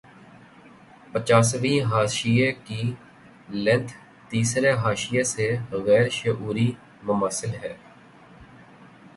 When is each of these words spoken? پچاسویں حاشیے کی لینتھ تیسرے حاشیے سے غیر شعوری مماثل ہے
پچاسویں 1.11 1.81
حاشیے 1.91 2.47
کی 2.65 2.81
لینتھ 3.63 3.93
تیسرے 4.29 4.71
حاشیے 4.83 5.23
سے 5.33 5.47
غیر 5.85 6.09
شعوری 6.17 6.69
مماثل 7.03 7.51
ہے 7.61 7.73